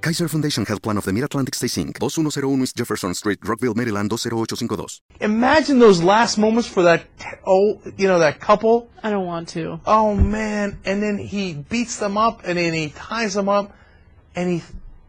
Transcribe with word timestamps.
Kaiser 0.00 0.28
Foundation 0.28 0.64
Health 0.64 0.82
Plan 0.82 0.96
of 0.96 1.04
the 1.04 1.12
Mid-Atlantic 1.12 1.54
Stay 1.54 1.66
Inc. 1.66 1.98
2101 1.98 2.62
East 2.62 2.76
Jefferson 2.76 3.14
Street, 3.14 3.40
Rockville, 3.42 3.74
Maryland 3.74 4.10
20852. 4.10 5.02
Imagine 5.20 5.78
those 5.80 6.00
last 6.02 6.38
moments 6.38 6.68
for 6.68 6.84
that, 6.84 7.04
oh, 7.44 7.80
you 7.96 8.06
know, 8.06 8.20
that 8.20 8.38
couple. 8.38 8.88
I 9.02 9.10
don't 9.10 9.26
want 9.26 9.48
to. 9.50 9.80
Oh 9.86 10.14
man, 10.14 10.78
and 10.84 11.02
then 11.02 11.18
he 11.18 11.54
beats 11.54 11.98
them 11.98 12.16
up, 12.16 12.42
and 12.44 12.56
then 12.56 12.72
he 12.72 12.90
ties 12.90 13.34
them 13.34 13.48
up, 13.48 13.74
and 14.36 14.48
he 14.48 14.62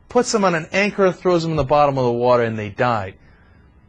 puts 0.09 0.31
them 0.31 0.43
on 0.43 0.55
an 0.55 0.67
anchor, 0.71 1.11
throws 1.11 1.43
them 1.43 1.51
in 1.51 1.57
the 1.57 1.63
bottom 1.63 1.97
of 1.97 2.05
the 2.05 2.11
water, 2.11 2.43
and 2.43 2.57
they 2.57 2.69
died. 2.69 3.15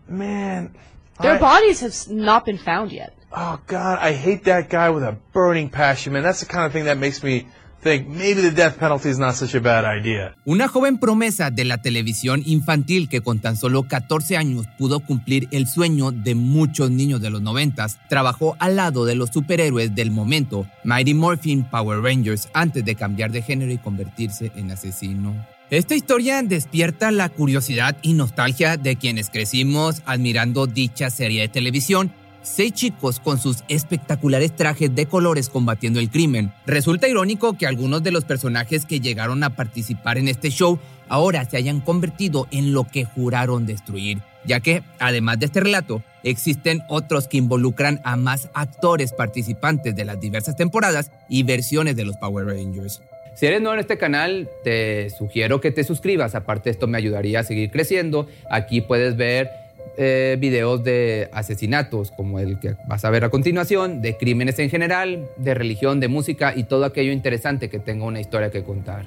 Man. 0.06 0.74
Their 1.20 1.36
I- 1.36 1.38
bodies 1.38 1.80
have 1.80 2.14
not 2.14 2.44
been 2.44 2.58
found 2.58 2.92
yet. 2.92 3.16
Oh 3.32 3.60
God, 3.68 3.98
I 4.00 4.12
hate 4.12 4.44
that 4.44 4.68
guy 4.68 4.90
with 4.90 5.04
a 5.04 5.16
burning 5.32 5.70
passion, 5.70 6.12
man. 6.12 6.24
That's 6.24 6.40
the 6.40 6.46
kind 6.46 6.66
of 6.66 6.72
thing 6.72 6.84
that 6.86 6.98
makes 6.98 7.22
me 7.22 7.46
think 7.82 8.08
maybe 8.08 8.42
the 8.42 8.50
death 8.50 8.78
penalty 8.78 9.08
is 9.08 9.18
not 9.18 9.34
such 9.34 9.54
a 9.54 9.60
bad 9.60 9.84
idea. 9.84 10.34
Una 10.44 10.68
joven 10.68 10.98
promesa 10.98 11.50
de 11.50 11.64
la 11.64 11.78
televisión 11.78 12.42
infantil 12.44 13.08
que 13.08 13.20
con 13.20 13.40
tan 13.40 13.56
solo 13.56 13.84
14 13.84 14.36
años 14.36 14.66
pudo 14.78 15.00
cumplir 15.00 15.48
el 15.50 15.66
sueño 15.66 16.12
de 16.12 16.34
muchos 16.34 16.90
niños 16.90 17.20
de 17.20 17.30
los 17.30 17.42
90, 17.42 17.86
trabajó 18.08 18.56
al 18.58 18.76
lado 18.76 19.04
de 19.04 19.14
los 19.14 19.30
superhéroes 19.30 19.94
del 19.94 20.10
momento, 20.10 20.66
Mighty 20.84 21.14
Morphin 21.14 21.64
Power 21.64 22.00
Rangers, 22.00 22.48
antes 22.52 22.84
de 22.84 22.94
cambiar 22.94 23.30
de 23.32 23.42
género 23.42 23.72
y 23.72 23.78
convertirse 23.78 24.52
en 24.56 24.70
asesino. 24.70 25.34
Esta 25.70 25.94
historia 25.94 26.42
despierta 26.42 27.12
la 27.12 27.28
curiosidad 27.28 27.96
y 28.02 28.14
nostalgia 28.14 28.76
de 28.76 28.96
quienes 28.96 29.30
crecimos 29.30 30.02
admirando 30.04 30.66
dicha 30.66 31.10
serie 31.10 31.42
de 31.42 31.48
televisión 31.48 32.12
Seis 32.42 32.72
chicos 32.72 33.20
con 33.20 33.38
sus 33.38 33.64
espectaculares 33.68 34.56
trajes 34.56 34.94
de 34.94 35.04
colores 35.04 35.50
combatiendo 35.50 36.00
el 36.00 36.10
crimen. 36.10 36.52
Resulta 36.64 37.06
irónico 37.06 37.58
que 37.58 37.66
algunos 37.66 38.02
de 38.02 38.12
los 38.12 38.24
personajes 38.24 38.86
que 38.86 39.00
llegaron 39.00 39.44
a 39.44 39.56
participar 39.56 40.16
en 40.16 40.26
este 40.26 40.48
show 40.50 40.78
ahora 41.08 41.44
se 41.44 41.58
hayan 41.58 41.80
convertido 41.80 42.46
en 42.50 42.72
lo 42.72 42.84
que 42.84 43.04
juraron 43.04 43.66
destruir, 43.66 44.22
ya 44.46 44.60
que, 44.60 44.82
además 44.98 45.38
de 45.38 45.46
este 45.46 45.60
relato, 45.60 46.02
existen 46.22 46.82
otros 46.88 47.28
que 47.28 47.36
involucran 47.36 48.00
a 48.04 48.16
más 48.16 48.48
actores 48.54 49.12
participantes 49.12 49.94
de 49.94 50.04
las 50.06 50.18
diversas 50.18 50.56
temporadas 50.56 51.10
y 51.28 51.42
versiones 51.42 51.94
de 51.94 52.04
los 52.06 52.16
Power 52.16 52.46
Rangers. 52.46 53.02
Si 53.34 53.46
eres 53.46 53.60
nuevo 53.60 53.74
en 53.74 53.80
este 53.80 53.98
canal, 53.98 54.48
te 54.64 55.10
sugiero 55.10 55.60
que 55.60 55.70
te 55.70 55.84
suscribas. 55.84 56.34
Aparte, 56.34 56.70
esto 56.70 56.86
me 56.86 56.98
ayudaría 56.98 57.40
a 57.40 57.44
seguir 57.44 57.70
creciendo. 57.70 58.28
Aquí 58.50 58.80
puedes 58.80 59.16
ver 59.16 59.50
eh, 59.96 60.36
videos 60.38 60.82
de 60.84 61.28
asesinatos, 61.32 62.10
como 62.10 62.38
el 62.38 62.58
que 62.58 62.76
vas 62.88 63.04
a 63.04 63.10
ver 63.10 63.24
a 63.24 63.30
continuación, 63.30 64.00
de 64.02 64.16
crímenes 64.16 64.58
en 64.58 64.70
general, 64.70 65.28
de 65.36 65.54
religión, 65.54 66.00
de 66.00 66.08
música 66.08 66.54
y 66.56 66.64
todo 66.64 66.84
aquello 66.84 67.12
interesante 67.12 67.68
que 67.68 67.78
tenga 67.78 68.04
una 68.04 68.20
historia 68.20 68.50
que 68.50 68.62
contar. 68.62 69.04